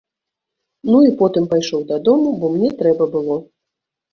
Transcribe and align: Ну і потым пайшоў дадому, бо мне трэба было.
Ну 0.91 1.01
і 1.09 1.11
потым 1.19 1.45
пайшоў 1.53 1.85
дадому, 1.91 2.29
бо 2.41 2.51
мне 2.55 2.69
трэба 2.81 3.03
было. 3.17 3.35